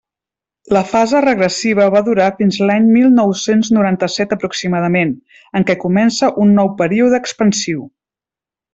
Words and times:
La 0.75 0.81
fase 0.91 1.19
regressiva 1.25 1.85
va 1.95 2.01
durar 2.07 2.29
fins 2.39 2.57
a 2.65 2.71
l'any 2.71 2.87
mil 2.95 3.13
nou-cents 3.19 3.71
noranta-set 3.77 4.35
aproximadament, 4.39 5.15
en 5.63 5.69
què 5.71 5.79
comença 5.87 6.35
un 6.47 6.61
nou 6.63 6.75
període 6.85 7.25
expansiu. 7.27 7.89